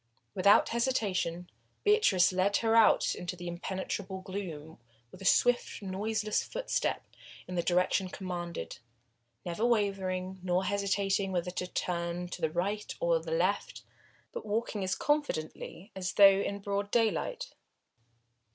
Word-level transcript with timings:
Without 0.33 0.69
hesitation 0.69 1.47
Beatrice 1.83 2.33
led 2.33 2.57
her 2.57 2.75
out 2.75 3.13
into 3.13 3.35
the 3.35 3.47
impenetrable 3.47 4.21
gloom, 4.21 4.79
with 5.11 5.27
swift, 5.27 5.79
noiseless 5.83 6.41
footsteps 6.41 7.07
in 7.47 7.53
the 7.53 7.61
direction 7.61 8.09
commanded, 8.09 8.79
never 9.45 9.63
wavering 9.63 10.39
nor 10.41 10.65
hesitating 10.65 11.31
whether 11.31 11.51
to 11.51 11.67
turn 11.67 12.27
to 12.29 12.41
the 12.41 12.49
right 12.49 12.95
or 12.99 13.19
the 13.19 13.29
left, 13.29 13.83
but 14.31 14.43
walking 14.43 14.83
as 14.83 14.95
confidently 14.95 15.91
as 15.95 16.13
though 16.13 16.39
in 16.39 16.57
broad 16.61 16.89
daylight. 16.89 17.53